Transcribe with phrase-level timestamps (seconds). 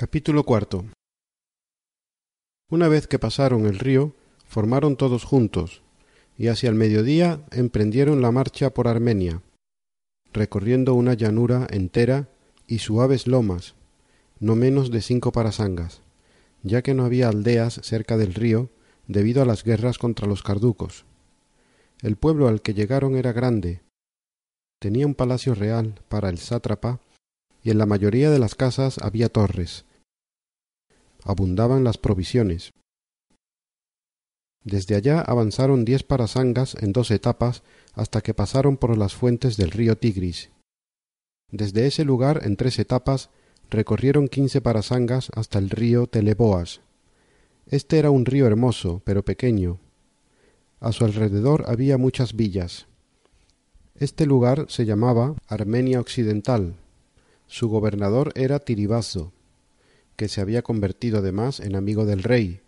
[0.00, 0.86] Capítulo cuarto
[2.70, 4.14] Una vez que pasaron el río,
[4.46, 5.82] formaron todos juntos,
[6.38, 9.42] y hacia el mediodía emprendieron la marcha por Armenia,
[10.32, 12.30] recorriendo una llanura entera
[12.66, 13.74] y suaves lomas,
[14.38, 16.00] no menos de cinco parasangas,
[16.62, 18.70] ya que no había aldeas cerca del río
[19.06, 21.04] debido a las guerras contra los carducos.
[22.00, 23.82] El pueblo al que llegaron era grande,
[24.78, 27.00] tenía un palacio real para el sátrapa,
[27.62, 29.84] y en la mayoría de las casas había torres,
[31.24, 32.72] abundaban las provisiones.
[34.62, 37.62] Desde allá avanzaron diez parasangas en dos etapas
[37.94, 40.50] hasta que pasaron por las fuentes del río Tigris.
[41.50, 43.30] Desde ese lugar en tres etapas
[43.70, 46.82] recorrieron quince parasangas hasta el río Teleboas.
[47.66, 49.78] Este era un río hermoso, pero pequeño.
[50.80, 52.86] A su alrededor había muchas villas.
[53.94, 56.74] Este lugar se llamaba Armenia Occidental.
[57.46, 59.32] Su gobernador era Tiribazo
[60.16, 62.60] que se había convertido además en amigo del rey,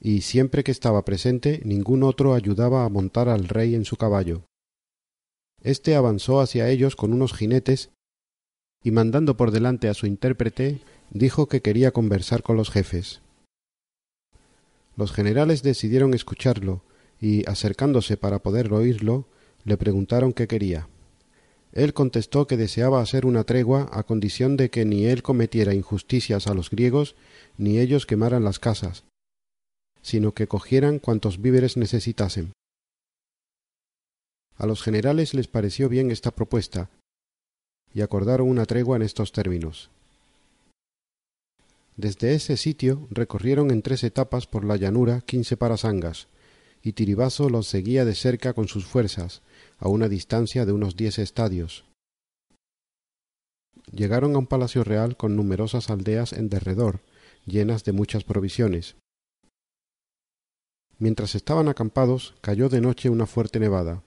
[0.00, 4.44] y siempre que estaba presente ningún otro ayudaba a montar al rey en su caballo.
[5.62, 7.90] Este avanzó hacia ellos con unos jinetes
[8.82, 13.20] y mandando por delante a su intérprete, dijo que quería conversar con los jefes.
[14.96, 16.82] Los generales decidieron escucharlo
[17.20, 19.26] y, acercándose para poder oírlo,
[19.64, 20.88] le preguntaron qué quería.
[21.72, 26.46] Él contestó que deseaba hacer una tregua a condición de que ni él cometiera injusticias
[26.46, 27.14] a los griegos,
[27.56, 29.04] ni ellos quemaran las casas,
[30.02, 32.52] sino que cogieran cuantos víveres necesitasen.
[34.56, 36.90] A los generales les pareció bien esta propuesta,
[37.94, 39.90] y acordaron una tregua en estos términos.
[41.96, 46.28] Desde ese sitio recorrieron en tres etapas por la llanura quince parasangas,
[46.82, 49.42] y Tiribazo los seguía de cerca con sus fuerzas,
[49.78, 51.84] a una distancia de unos diez estadios.
[53.92, 57.00] Llegaron a un palacio real con numerosas aldeas en derredor,
[57.46, 58.96] llenas de muchas provisiones.
[60.98, 64.02] Mientras estaban acampados, cayó de noche una fuerte nevada.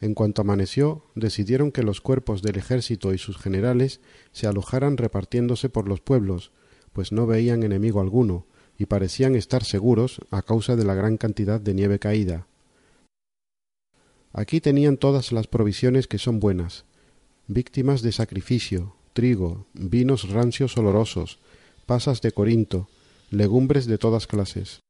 [0.00, 4.00] En cuanto amaneció, decidieron que los cuerpos del ejército y sus generales
[4.32, 6.50] se alojaran repartiéndose por los pueblos,
[6.92, 8.46] pues no veían enemigo alguno,
[8.78, 12.46] y parecían estar seguros a causa de la gran cantidad de nieve caída.
[14.32, 16.84] Aquí tenían todas las provisiones que son buenas,
[17.46, 21.38] víctimas de sacrificio, trigo, vinos rancios olorosos,
[21.86, 22.88] pasas de Corinto,
[23.30, 24.80] legumbres de todas clases.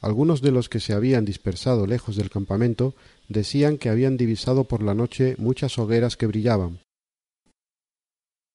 [0.00, 2.94] Algunos de los que se habían dispersado lejos del campamento
[3.28, 6.80] decían que habían divisado por la noche muchas hogueras que brillaban.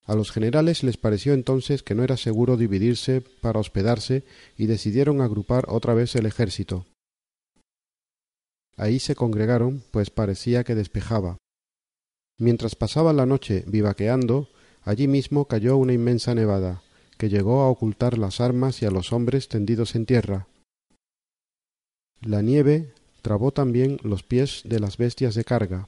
[0.10, 4.24] A los generales les pareció entonces que no era seguro dividirse para hospedarse
[4.58, 6.88] y decidieron agrupar otra vez el ejército.
[8.76, 11.38] Ahí se congregaron, pues parecía que despejaba.
[12.40, 14.50] Mientras pasaban la noche vivaqueando,
[14.82, 16.82] allí mismo cayó una inmensa nevada,
[17.20, 20.48] que llegó a ocultar las armas y a los hombres tendidos en tierra.
[22.22, 25.88] La nieve trabó también los pies de las bestias de carga.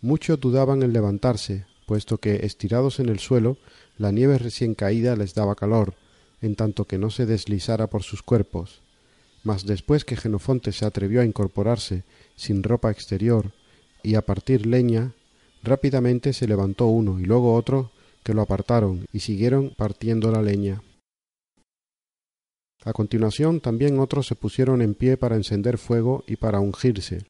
[0.00, 3.56] Muchos dudaban en levantarse, puesto que, estirados en el suelo,
[3.96, 5.94] la nieve recién caída les daba calor,
[6.42, 8.82] en tanto que no se deslizara por sus cuerpos
[9.46, 12.02] mas después que Genofonte se atrevió a incorporarse
[12.34, 13.52] sin ropa exterior
[14.02, 15.14] y a partir leña,
[15.62, 17.92] rápidamente se levantó uno y luego otro
[18.24, 20.82] que lo apartaron y siguieron partiendo la leña.
[22.84, 27.24] A continuación también otros se pusieron en pie para encender fuego y para ungirse.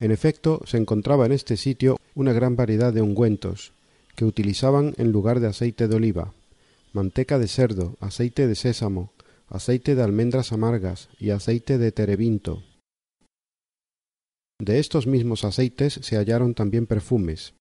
[0.00, 3.72] En efecto, se encontraba en este sitio una gran variedad de ungüentos,
[4.14, 6.32] que utilizaban en lugar de aceite de oliva,
[6.92, 9.12] manteca de cerdo, aceite de sésamo,
[9.48, 12.62] aceite de almendras amargas y aceite de terebinto.
[14.58, 17.54] De estos mismos aceites se hallaron también perfumes.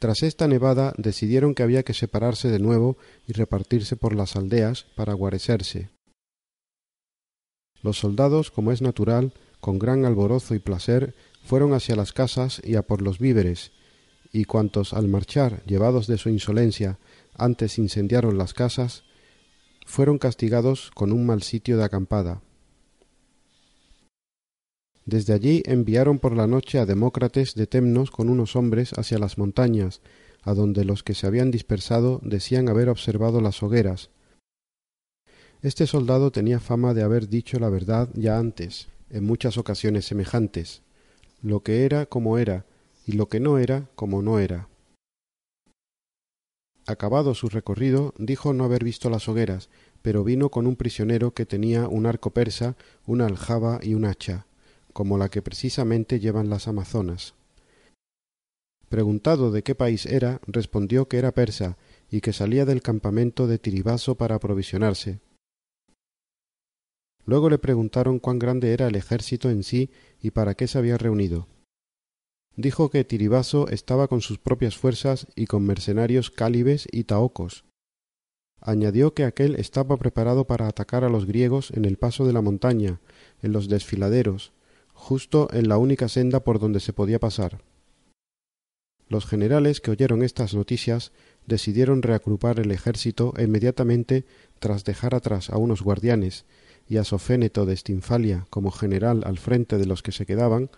[0.00, 4.86] Tras esta nevada decidieron que había que separarse de nuevo y repartirse por las aldeas
[4.96, 5.90] para guarecerse.
[7.80, 9.32] Los soldados, como es natural,
[9.64, 13.72] con gran alborozo y placer, fueron hacia las casas y a por los víveres,
[14.30, 16.98] y cuantos al marchar, llevados de su insolencia,
[17.34, 19.04] antes incendiaron las casas,
[19.86, 22.42] fueron castigados con un mal sitio de acampada.
[25.06, 29.38] Desde allí enviaron por la noche a Demócrates de Temnos con unos hombres hacia las
[29.38, 30.02] montañas,
[30.42, 34.10] a donde los que se habían dispersado decían haber observado las hogueras.
[35.62, 40.82] Este soldado tenía fama de haber dicho la verdad ya antes, en muchas ocasiones semejantes,
[41.40, 42.66] lo que era como era,
[43.06, 44.68] y lo que no era como no era.
[46.84, 49.70] Acabado su recorrido, dijo no haber visto las hogueras,
[50.02, 52.76] pero vino con un prisionero que tenía un arco persa,
[53.06, 54.46] una aljaba y un hacha,
[54.92, 57.34] como la que precisamente llevan las amazonas.
[58.88, 61.78] Preguntado de qué país era, respondió que era persa
[62.10, 65.20] y que salía del campamento de Tiribaso para aprovisionarse.
[67.26, 69.90] Luego le preguntaron cuán grande era el ejército en sí
[70.20, 71.48] y para qué se había reunido.
[72.56, 77.64] Dijo que Tiribaso estaba con sus propias fuerzas y con mercenarios cálibes y taocos.
[78.60, 82.42] Añadió que aquel estaba preparado para atacar a los griegos en el paso de la
[82.42, 83.00] montaña,
[83.42, 84.52] en los desfiladeros,
[84.92, 87.62] justo en la única senda por donde se podía pasar.
[89.08, 91.12] Los generales que oyeron estas noticias
[91.46, 94.24] decidieron reagrupar el ejército e inmediatamente,
[94.60, 96.46] tras dejar atrás a unos guardianes
[96.88, 100.70] y a Soféneto de Estinfalia como general al frente de los que se quedaban,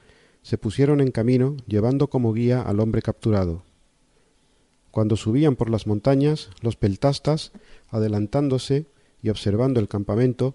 [0.42, 3.62] se pusieron en camino llevando como guía al hombre capturado.
[4.90, 7.52] Cuando subían por las montañas, los peltastas,
[7.90, 8.86] adelantándose
[9.22, 10.54] y observando el campamento,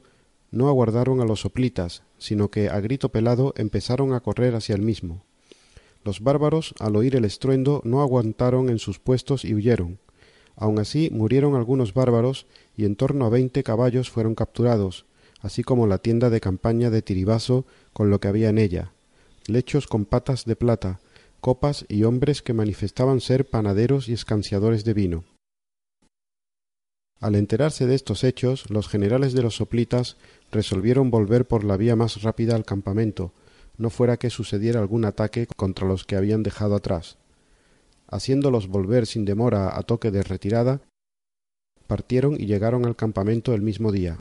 [0.50, 4.82] no aguardaron a los soplitas, sino que a grito pelado empezaron a correr hacia el
[4.82, 5.24] mismo.
[6.04, 10.00] Los bárbaros, al oír el estruendo, no aguantaron en sus puestos y huyeron.
[10.56, 15.06] Aun así murieron algunos bárbaros y en torno a veinte caballos fueron capturados,
[15.42, 18.94] así como la tienda de campaña de Tiribaso con lo que había en ella,
[19.48, 21.00] lechos con patas de plata,
[21.40, 25.24] copas y hombres que manifestaban ser panaderos y escanciadores de vino.
[27.20, 30.18] Al enterarse de estos hechos, los generales de los soplitas
[30.52, 33.32] resolvieron volver por la vía más rápida al campamento,
[33.78, 37.18] no fuera que sucediera algún ataque contra los que habían dejado atrás.
[38.08, 40.82] Haciéndolos volver sin demora a toque de retirada,
[41.88, 44.20] partieron y llegaron al campamento el mismo día.